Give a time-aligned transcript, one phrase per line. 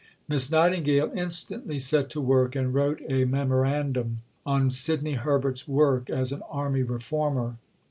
[0.27, 6.31] Miss Nightingale instantly set to work and wrote a Memorandum on Sidney Herbert's work as
[6.31, 7.57] an Army Reformer.